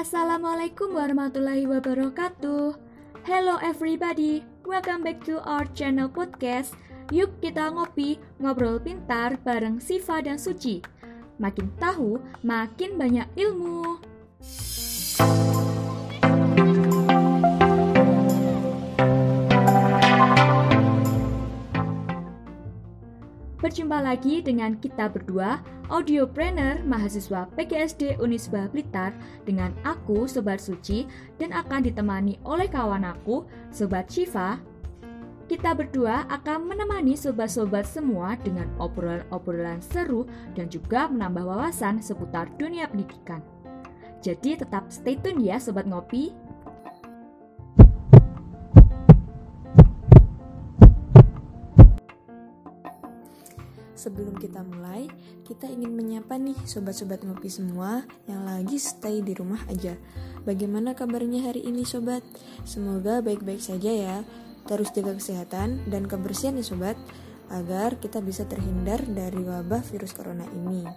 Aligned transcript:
Assalamualaikum 0.00 0.96
warahmatullahi 0.96 1.68
wabarakatuh. 1.68 2.72
Hello 3.28 3.60
everybody, 3.60 4.40
welcome 4.64 5.04
back 5.04 5.20
to 5.28 5.44
our 5.44 5.68
channel 5.76 6.08
podcast. 6.08 6.72
Yuk 7.12 7.36
kita 7.44 7.68
ngopi, 7.68 8.16
ngobrol 8.40 8.80
pintar 8.80 9.36
bareng 9.44 9.76
Siva 9.76 10.24
dan 10.24 10.40
Suci. 10.40 10.80
Makin 11.36 11.68
tahu, 11.76 12.16
makin 12.40 12.96
banyak 12.96 13.28
ilmu. 13.36 14.00
Berjumpa 23.60 24.00
lagi 24.00 24.40
dengan 24.40 24.72
kita 24.80 25.12
berdua, 25.12 25.60
audiopreneur 25.92 26.80
mahasiswa 26.88 27.44
PGSD 27.52 28.16
Unisba 28.16 28.72
Blitar 28.72 29.12
dengan 29.44 29.76
aku 29.84 30.24
Sobat 30.24 30.64
Suci 30.64 31.04
dan 31.36 31.52
akan 31.52 31.84
ditemani 31.84 32.40
oleh 32.48 32.72
kawan 32.72 33.04
aku, 33.04 33.44
Sobat 33.68 34.08
Shiva. 34.08 34.56
Kita 35.44 35.76
berdua 35.76 36.24
akan 36.32 36.72
menemani 36.72 37.12
sobat-sobat 37.20 37.84
semua 37.84 38.40
dengan 38.40 38.64
obrolan-obrolan 38.80 39.84
seru 39.84 40.24
dan 40.56 40.72
juga 40.72 41.12
menambah 41.12 41.44
wawasan 41.44 42.00
seputar 42.00 42.48
dunia 42.56 42.88
pendidikan. 42.88 43.44
Jadi 44.24 44.56
tetap 44.56 44.88
stay 44.88 45.20
tune 45.20 45.44
ya 45.44 45.60
Sobat 45.60 45.84
Ngopi. 45.84 46.32
Sebelum 54.00 54.40
kita 54.40 54.64
mulai, 54.64 55.12
kita 55.44 55.68
ingin 55.68 55.92
menyapa 55.92 56.40
nih 56.40 56.56
sobat-sobat 56.64 57.20
ngopi 57.20 57.52
semua 57.52 58.00
yang 58.24 58.48
lagi 58.48 58.80
stay 58.80 59.20
di 59.20 59.36
rumah 59.36 59.60
aja. 59.68 59.92
Bagaimana 60.48 60.96
kabarnya 60.96 61.44
hari 61.44 61.68
ini 61.68 61.84
sobat? 61.84 62.24
Semoga 62.64 63.20
baik-baik 63.20 63.60
saja 63.60 63.92
ya. 63.92 64.16
Terus 64.64 64.88
jaga 64.96 65.20
kesehatan 65.20 65.84
dan 65.92 66.08
kebersihan 66.08 66.56
nih 66.56 66.64
sobat, 66.64 66.96
agar 67.52 68.00
kita 68.00 68.24
bisa 68.24 68.48
terhindar 68.48 69.04
dari 69.04 69.44
wabah 69.44 69.84
virus 69.92 70.16
corona 70.16 70.48
ini. 70.48 70.88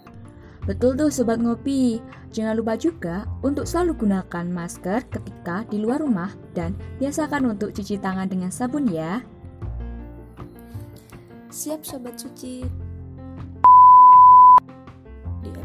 Betul 0.63 0.95
tuh 0.95 1.11
sobat 1.11 1.44
ngopi. 1.44 2.00
Jangan 2.31 2.56
lupa 2.56 2.80
juga 2.80 3.28
untuk 3.44 3.67
selalu 3.67 4.00
gunakan 4.00 4.47
masker 4.47 5.11
ketika 5.11 5.67
di 5.67 5.75
luar 5.75 6.00
rumah 6.00 6.31
dan 6.56 6.72
biasakan 7.03 7.52
untuk 7.52 7.75
cuci 7.75 8.00
tangan 8.00 8.31
dengan 8.31 8.47
sabun 8.47 8.88
ya. 8.88 9.19
Siap 11.53 11.85
sobat 11.85 12.17
suci, 12.17 12.66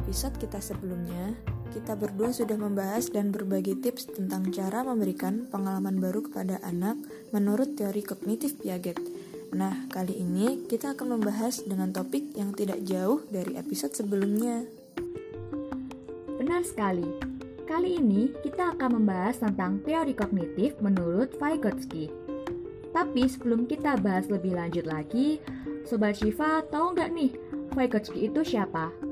episode 0.08 0.40
kita 0.40 0.56
sebelumnya, 0.64 1.36
kita 1.68 1.92
berdua 1.92 2.32
sudah 2.32 2.56
membahas 2.56 3.12
dan 3.12 3.28
berbagi 3.28 3.76
tips 3.76 4.08
tentang 4.16 4.48
cara 4.48 4.80
memberikan 4.80 5.44
pengalaman 5.52 6.00
baru 6.00 6.24
kepada 6.24 6.56
anak 6.64 6.96
menurut 7.28 7.76
teori 7.76 8.00
kognitif 8.00 8.56
Piaget. 8.56 8.96
Nah, 9.52 9.84
kali 9.92 10.16
ini 10.16 10.64
kita 10.64 10.96
akan 10.96 11.20
membahas 11.20 11.60
dengan 11.60 11.92
topik 11.92 12.24
yang 12.40 12.56
tidak 12.56 12.80
jauh 12.88 13.20
dari 13.28 13.52
episode 13.60 13.92
sebelumnya. 13.92 14.64
Benar 16.40 16.64
sekali. 16.64 17.04
Kali 17.68 18.00
ini 18.00 18.32
kita 18.40 18.80
akan 18.80 19.04
membahas 19.04 19.44
tentang 19.44 19.84
teori 19.84 20.16
kognitif 20.16 20.72
menurut 20.80 21.36
Vygotsky. 21.36 22.08
Tapi 22.96 23.28
sebelum 23.28 23.68
kita 23.68 24.00
bahas 24.00 24.24
lebih 24.32 24.56
lanjut 24.56 24.88
lagi, 24.88 25.36
Sobat 25.84 26.16
Shiva 26.16 26.64
tahu 26.72 26.96
nggak 26.96 27.12
nih 27.12 27.36
Vygotsky 27.76 28.32
itu 28.32 28.40
siapa? 28.40 29.07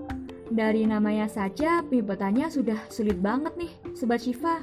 Dari 0.46 0.86
namanya 0.86 1.26
saja, 1.26 1.82
penyebutannya 1.82 2.46
sudah 2.46 2.78
sulit 2.86 3.18
banget 3.18 3.58
nih, 3.58 3.72
Sobat 3.98 4.22
Shiva. 4.22 4.62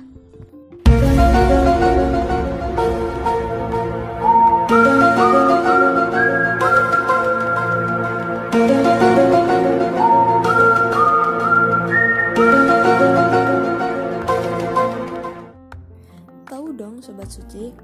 Tahu 16.47 16.67
dong 16.79 17.03
Sobat 17.03 17.27
Suci, 17.27 17.75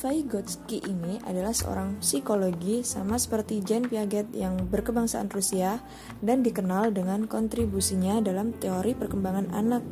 Vygotsky 0.00 0.80
ini 0.88 1.20
adalah 1.28 1.52
seorang 1.52 2.00
psikologi 2.00 2.80
sama 2.80 3.20
seperti 3.20 3.60
Jean 3.60 3.84
Piaget 3.84 4.32
yang 4.32 4.56
berkebangsaan 4.72 5.28
Rusia 5.28 5.76
dan 6.24 6.40
dikenal 6.40 6.96
dengan 6.96 7.28
kontribusinya 7.28 8.24
dalam 8.24 8.56
teori 8.56 8.96
perkembangan 8.96 9.52
anak. 9.52 9.84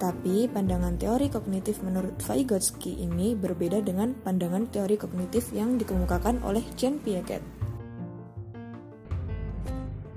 Tapi 0.00 0.48
pandangan 0.48 0.96
teori 0.96 1.28
kognitif 1.28 1.84
menurut 1.84 2.16
Vygotsky 2.24 2.96
ini 3.04 3.36
berbeda 3.36 3.84
dengan 3.84 4.16
pandangan 4.24 4.72
teori 4.72 4.96
kognitif 4.96 5.52
yang 5.52 5.76
dikemukakan 5.76 6.40
oleh 6.48 6.64
Jean 6.80 6.96
Piaget. 6.96 7.44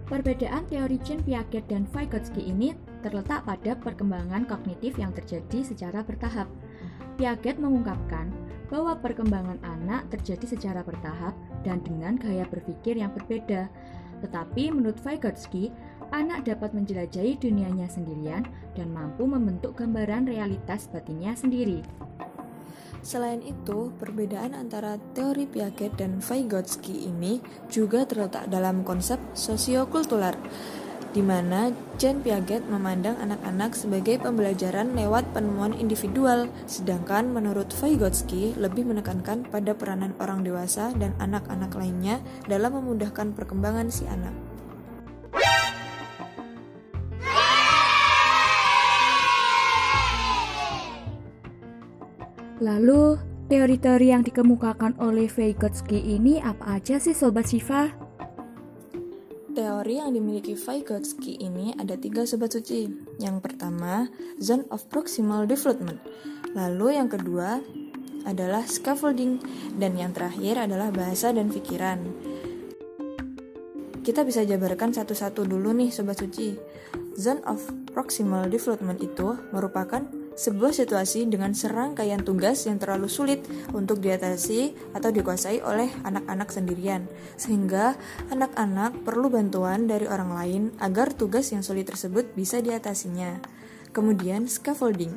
Perbedaan 0.07 0.63
teori 0.72 0.95
Jean 1.03 1.19
Piaget 1.19 1.68
dan 1.68 1.84
Vygotsky 1.91 2.40
ini 2.40 2.72
terletak 3.03 3.44
pada 3.44 3.75
perkembangan 3.84 4.47
kognitif 4.47 4.95
yang 4.95 5.12
terjadi 5.12 5.59
secara 5.59 6.07
bertahap. 6.07 6.47
Piaget 7.19 7.59
mengungkapkan 7.59 8.44
bahwa 8.75 9.00
perkembangan 9.00 9.63
anak 9.63 10.12
terjadi 10.12 10.52
secara 10.52 10.84
bertahap 10.84 11.31
dan 11.63 11.80
dengan 11.80 12.19
gaya 12.19 12.44
berpikir 12.44 13.00
yang 13.00 13.08
berbeda. 13.16 13.72
Tetapi 14.19 14.68
menurut 14.75 15.00
Vygotsky, 15.00 15.72
anak 16.12 16.44
dapat 16.44 16.75
menjelajahi 16.75 17.40
dunianya 17.40 17.88
sendirian 17.88 18.44
dan 18.75 18.91
mampu 18.91 19.24
membentuk 19.24 19.80
gambaran 19.80 20.28
realitas 20.28 20.91
batinnya 20.91 21.40
sendiri. 21.40 21.88
Selain 23.00 23.40
itu, 23.47 23.96
perbedaan 23.96 24.52
antara 24.52 25.00
teori 25.16 25.47
Piaget 25.47 25.96
dan 25.96 26.19
Vygotsky 26.19 27.07
ini 27.07 27.40
juga 27.72 28.03
terletak 28.03 28.52
dalam 28.52 28.84
konsep 28.84 29.24
sosiokultural 29.31 30.36
di 31.15 31.23
mana 31.23 31.71
Jean 31.95 32.19
Piaget 32.19 32.67
memandang 32.67 33.15
anak-anak 33.23 33.71
sebagai 33.71 34.19
pembelajaran 34.19 34.91
lewat 34.99 35.23
penemuan 35.31 35.71
individual, 35.79 36.51
sedangkan 36.67 37.31
menurut 37.31 37.71
Vygotsky 37.71 38.51
lebih 38.59 38.83
menekankan 38.83 39.47
pada 39.47 39.71
peranan 39.71 40.11
orang 40.19 40.43
dewasa 40.43 40.91
dan 40.99 41.15
anak-anak 41.23 41.71
lainnya 41.71 42.19
dalam 42.51 42.75
memudahkan 42.75 43.31
perkembangan 43.31 43.87
si 43.87 44.03
anak. 44.11 44.35
Lalu, 52.59 53.15
teori-teori 53.47 54.11
yang 54.11 54.23
dikemukakan 54.27 54.99
oleh 54.99 55.31
Vygotsky 55.31 56.19
ini 56.19 56.43
apa 56.43 56.75
aja 56.75 56.99
sih 56.99 57.15
Sobat 57.15 57.47
Siva? 57.47 58.04
Teori 59.55 60.03
yang 60.03 60.11
dimiliki 60.11 60.51
Vygotsky 60.51 61.39
ini 61.39 61.71
ada 61.79 61.95
tiga 61.95 62.27
sobat 62.27 62.51
suci. 62.51 62.91
Yang 63.23 63.39
pertama, 63.39 64.11
zone 64.35 64.67
of 64.67 64.83
proximal 64.91 65.47
development. 65.47 66.03
Lalu 66.51 66.99
yang 66.99 67.07
kedua 67.07 67.63
adalah 68.27 68.67
scaffolding 68.67 69.39
dan 69.79 69.95
yang 69.95 70.11
terakhir 70.11 70.59
adalah 70.59 70.91
bahasa 70.91 71.31
dan 71.31 71.47
pikiran. 71.47 72.03
Kita 74.03 74.27
bisa 74.27 74.44
jabarkan 74.44 74.91
satu-satu 74.91 75.47
dulu 75.47 75.71
nih 75.71 75.88
sobat 75.88 76.19
suci. 76.19 76.59
Zone 77.15 77.39
of 77.47 77.63
proximal 77.95 78.51
development 78.51 78.99
itu 78.99 79.39
merupakan 79.55 80.03
sebuah 80.35 80.75
situasi 80.75 81.31
dengan 81.31 81.56
serangkaian 81.56 82.19
tugas 82.19 82.68
yang 82.68 82.75
terlalu 82.75 83.07
sulit 83.07 83.47
untuk 83.72 84.03
diatasi 84.03 84.75
atau 84.91 85.09
dikuasai 85.09 85.63
oleh 85.63 85.88
anak-anak 86.03 86.51
sendirian, 86.51 87.07
sehingga 87.40 87.96
anak-anak 88.29 89.07
perlu 89.07 89.31
bantuan 89.31 89.88
dari 89.88 90.06
orang 90.12 90.31
lain 90.36 90.63
agar 90.83 91.15
tugas 91.15 91.56
yang 91.56 91.63
sulit 91.63 91.88
tersebut 91.88 92.36
bisa 92.36 92.59
diatasinya. 92.59 93.39
Kemudian, 93.95 94.51
scaffolding 94.51 95.15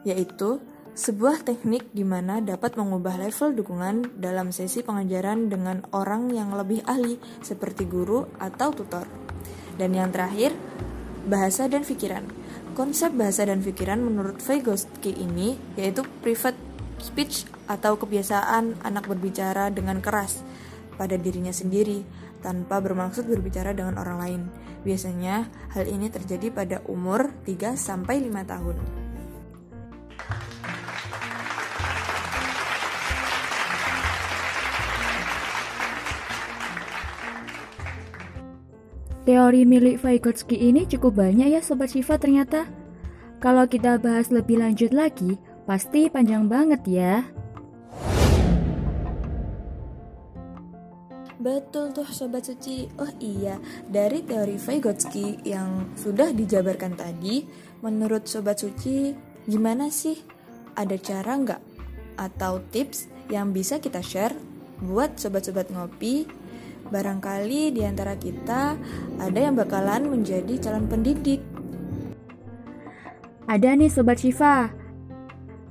yaitu 0.00 0.60
sebuah 0.96 1.44
teknik 1.44 1.92
di 1.92 2.04
mana 2.04 2.40
dapat 2.40 2.76
mengubah 2.76 3.20
level 3.20 3.52
dukungan 3.56 4.20
dalam 4.20 4.52
sesi 4.52 4.80
pengajaran 4.84 5.48
dengan 5.48 5.84
orang 5.96 6.28
yang 6.32 6.52
lebih 6.56 6.84
ahli, 6.84 7.16
seperti 7.40 7.88
guru 7.88 8.28
atau 8.36 8.72
tutor. 8.72 9.08
Dan 9.80 9.96
yang 9.96 10.12
terakhir, 10.12 10.52
bahasa 11.24 11.68
dan 11.68 11.84
pikiran 11.84 12.24
Konsep 12.70 13.12
bahasa 13.12 13.44
dan 13.44 13.60
pikiran 13.60 13.98
menurut 14.00 14.38
Vygotsky 14.40 15.12
ini 15.12 15.58
yaitu 15.74 16.06
private 16.22 16.56
speech 17.02 17.48
atau 17.66 17.98
kebiasaan 17.98 18.82
anak 18.86 19.10
berbicara 19.10 19.68
dengan 19.74 19.98
keras 19.98 20.40
pada 20.94 21.16
dirinya 21.16 21.52
sendiri 21.52 22.04
tanpa 22.40 22.80
bermaksud 22.80 23.28
berbicara 23.28 23.72
dengan 23.76 24.00
orang 24.00 24.18
lain. 24.20 24.42
Biasanya 24.80 25.48
hal 25.76 25.84
ini 25.88 26.08
terjadi 26.08 26.48
pada 26.52 26.76
umur 26.88 27.32
3 27.44 27.76
sampai 27.76 28.20
5 28.24 28.48
tahun. 28.48 28.99
Teori 39.20 39.68
milik 39.68 40.00
Vygotsky 40.00 40.56
ini 40.56 40.88
cukup 40.88 41.20
banyak 41.20 41.52
ya 41.52 41.60
Sobat 41.60 41.92
Shiva 41.92 42.16
ternyata. 42.16 42.64
Kalau 43.36 43.68
kita 43.68 44.00
bahas 44.00 44.32
lebih 44.32 44.60
lanjut 44.60 44.96
lagi, 44.96 45.36
pasti 45.68 46.08
panjang 46.08 46.48
banget 46.48 46.80
ya. 46.88 47.14
Betul 51.40 51.92
tuh 51.92 52.08
Sobat 52.08 52.48
Suci. 52.48 52.88
Oh 52.96 53.12
iya, 53.20 53.60
dari 53.88 54.24
teori 54.24 54.56
Vygotsky 54.56 55.44
yang 55.44 55.92
sudah 55.96 56.32
dijabarkan 56.32 56.96
tadi, 56.96 57.44
menurut 57.84 58.24
Sobat 58.24 58.60
Suci, 58.60 59.12
gimana 59.44 59.92
sih? 59.92 60.16
Ada 60.76 60.96
cara 60.96 61.32
nggak? 61.36 61.62
Atau 62.16 62.60
tips 62.72 63.08
yang 63.32 63.52
bisa 63.52 63.80
kita 63.80 64.00
share 64.00 64.36
buat 64.80 65.20
sobat-sobat 65.20 65.68
ngopi? 65.72 66.39
Barangkali 66.88 67.76
di 67.76 67.84
antara 67.84 68.16
kita 68.16 68.80
ada 69.20 69.38
yang 69.38 69.52
bakalan 69.52 70.08
menjadi 70.08 70.56
calon 70.56 70.88
pendidik. 70.88 71.44
Ada 73.44 73.76
nih 73.76 73.92
Sobat 73.92 74.24
Syifa. 74.24 74.72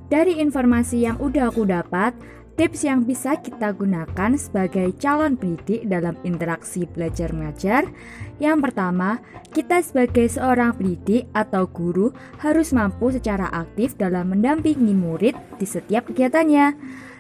Dari 0.10 0.38
informasi 0.38 1.06
yang 1.06 1.18
udah 1.18 1.50
aku 1.50 1.66
dapat, 1.66 2.14
Tips 2.60 2.84
yang 2.84 3.08
bisa 3.08 3.40
kita 3.40 3.72
gunakan 3.72 4.36
sebagai 4.36 4.92
calon 5.00 5.40
pendidik 5.40 5.88
dalam 5.88 6.20
interaksi 6.28 6.84
belajar 6.84 7.32
mengajar. 7.32 7.88
Yang 8.36 8.68
pertama, 8.68 9.24
kita 9.56 9.80
sebagai 9.80 10.28
seorang 10.28 10.76
pendidik 10.76 11.32
atau 11.32 11.72
guru 11.72 12.12
harus 12.44 12.76
mampu 12.76 13.16
secara 13.16 13.48
aktif 13.48 13.96
dalam 13.96 14.36
mendampingi 14.36 14.92
murid 14.92 15.40
di 15.56 15.64
setiap 15.64 16.12
kegiatannya. 16.12 16.76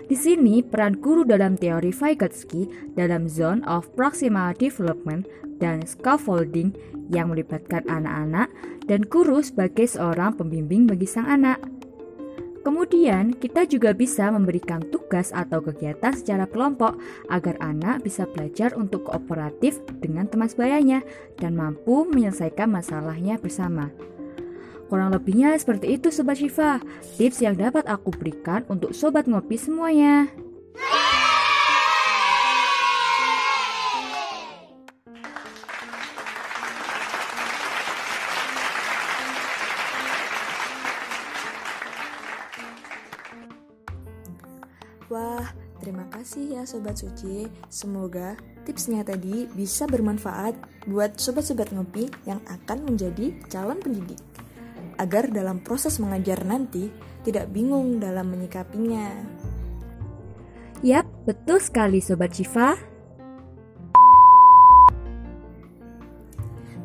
Di 0.09 0.17
sini, 0.17 0.65
peran 0.65 0.97
guru 0.97 1.21
dalam 1.21 1.53
teori 1.53 1.93
Vygotsky 1.93 2.65
dalam 2.97 3.29
zone 3.29 3.61
of 3.69 3.85
proximal 3.93 4.57
development 4.57 5.29
dan 5.61 5.85
scaffolding 5.85 6.73
yang 7.13 7.29
melibatkan 7.29 7.85
anak-anak 7.85 8.49
dan 8.89 9.05
guru 9.05 9.37
sebagai 9.45 9.85
seorang 9.85 10.33
pembimbing 10.33 10.89
bagi 10.89 11.05
sang 11.05 11.29
anak. 11.29 11.61
Kemudian, 12.65 13.37
kita 13.37 13.69
juga 13.69 13.93
bisa 13.93 14.33
memberikan 14.33 14.81
tugas 14.89 15.29
atau 15.29 15.61
kegiatan 15.61 16.11
secara 16.11 16.49
kelompok 16.49 16.97
agar 17.29 17.61
anak 17.61 18.01
bisa 18.01 18.25
belajar 18.25 18.73
untuk 18.73 19.05
kooperatif 19.07 19.77
dengan 20.01 20.25
teman 20.25 20.49
sebayanya 20.49 21.05
dan 21.37 21.53
mampu 21.53 22.09
menyelesaikan 22.09 22.65
masalahnya 22.65 23.37
bersama. 23.37 23.93
Kurang 24.89 25.13
lebihnya 25.13 25.53
seperti 25.53 26.01
itu 26.01 26.09
Sobat 26.09 26.41
Syifa, 26.41 26.81
tips 27.21 27.45
yang 27.45 27.53
dapat 27.53 27.85
aku 27.85 28.09
berikan 28.09 28.65
untuk 28.73 28.89
Sobat 28.97 29.29
Ngopi 29.29 29.53
semuanya. 29.53 30.25
Wah, 45.09 45.45
terima 45.81 46.05
kasih 46.13 46.57
ya 46.57 46.61
Sobat 46.65 46.97
Suci. 46.97 47.45
Semoga 47.69 48.37
tipsnya 48.65 49.05
tadi 49.05 49.45
bisa 49.53 49.89
bermanfaat 49.89 50.53
buat 50.85 51.17
sobat-sobat 51.17 51.73
ngopi 51.73 52.09
yang 52.29 52.37
akan 52.45 52.93
menjadi 52.93 53.33
calon 53.49 53.81
pendidik. 53.81 54.28
Agar 54.99 55.31
dalam 55.31 55.63
proses 55.63 55.95
mengajar 56.03 56.43
nanti 56.43 56.91
tidak 57.23 57.47
bingung 57.55 58.03
dalam 58.03 58.27
menyikapinya. 58.35 59.07
Yap, 60.83 61.07
betul 61.23 61.63
sekali 61.63 62.03
Sobat 62.03 62.35
Syifa. 62.35 62.75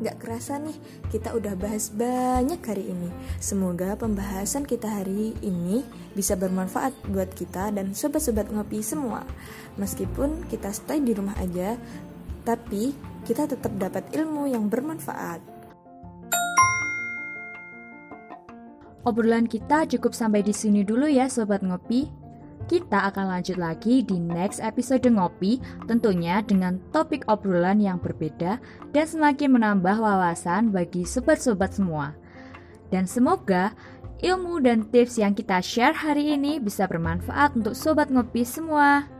Gak 0.03 0.19
kerasa 0.19 0.59
nih, 0.59 0.75
kita 1.07 1.31
udah 1.31 1.55
bahas 1.55 1.87
banyak 1.87 2.59
hari 2.59 2.91
ini. 2.91 3.07
Semoga 3.39 3.95
pembahasan 3.95 4.67
kita 4.67 4.91
hari 4.91 5.31
ini 5.39 5.87
bisa 6.11 6.35
bermanfaat 6.35 6.91
buat 7.07 7.31
kita 7.31 7.71
dan 7.71 7.95
sobat-sobat 7.95 8.51
ngopi 8.51 8.83
semua. 8.83 9.23
Meskipun 9.79 10.51
kita 10.51 10.75
stay 10.75 10.99
di 10.99 11.15
rumah 11.15 11.39
aja, 11.39 11.79
tapi 12.43 12.91
kita 13.23 13.47
tetap 13.47 13.71
dapat 13.79 14.11
ilmu 14.11 14.51
yang 14.51 14.67
bermanfaat. 14.67 15.54
Obrolan 19.05 19.45
kita 19.45 19.85
cukup 19.85 20.17
sampai 20.17 20.41
di 20.41 20.49
sini 20.49 20.81
dulu 20.81 21.05
ya 21.05 21.29
sobat 21.29 21.61
ngopi. 21.61 22.09
Kita 22.65 23.05
akan 23.13 23.37
lanjut 23.37 23.61
lagi 23.61 24.01
di 24.01 24.17
next 24.17 24.57
episode 24.57 25.05
Ngopi, 25.05 25.61
tentunya 25.85 26.41
dengan 26.41 26.81
topik 26.89 27.21
obrolan 27.29 27.77
yang 27.77 28.01
berbeda 28.01 28.57
dan 28.89 29.05
semakin 29.05 29.53
menambah 29.53 30.01
wawasan 30.01 30.73
bagi 30.73 31.05
sobat-sobat 31.05 31.77
semua. 31.77 32.17
Dan 32.89 33.05
semoga 33.05 33.77
ilmu 34.25 34.65
dan 34.65 34.89
tips 34.89 35.21
yang 35.21 35.37
kita 35.37 35.61
share 35.61 35.93
hari 35.93 36.33
ini 36.33 36.57
bisa 36.57 36.89
bermanfaat 36.89 37.53
untuk 37.53 37.77
sobat 37.77 38.09
ngopi 38.09 38.41
semua. 38.41 39.14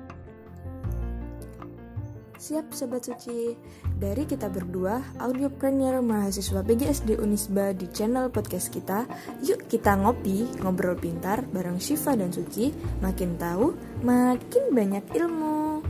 Siap 2.46 2.78
Sobat 2.78 3.02
Suci, 3.02 3.58
dari 3.98 4.22
kita 4.22 4.54
berdua, 4.54 5.02
audiopreneur 5.18 5.98
mahasiswa 6.06 6.62
PGSD 6.62 7.18
Unisba 7.18 7.74
di 7.74 7.90
channel 7.90 8.30
podcast 8.30 8.70
kita, 8.70 9.10
yuk 9.42 9.66
kita 9.66 9.98
ngopi, 9.98 10.46
ngobrol 10.62 10.94
pintar 10.94 11.42
bareng 11.42 11.82
Shiva 11.82 12.14
dan 12.14 12.30
Suci, 12.30 12.70
makin 13.02 13.42
tahu, 13.42 13.74
makin 14.06 14.64
banyak 14.78 15.02
ilmu. 15.18 15.82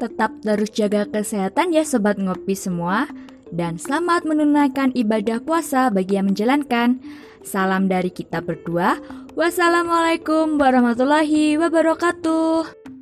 Tetap 0.00 0.32
terus 0.40 0.72
jaga 0.72 1.04
kesehatan 1.04 1.76
ya 1.76 1.84
sobat 1.84 2.16
ngopi 2.16 2.56
semua 2.56 3.04
dan 3.52 3.78
selamat 3.78 4.26
menunaikan 4.26 4.90
ibadah 4.96 5.42
puasa 5.42 5.92
bagi 5.92 6.18
yang 6.18 6.32
menjalankan. 6.32 6.98
Salam 7.46 7.86
dari 7.86 8.10
kita 8.10 8.42
berdua. 8.42 8.98
Wassalamualaikum 9.38 10.58
warahmatullahi 10.58 11.54
wabarakatuh. 11.60 12.95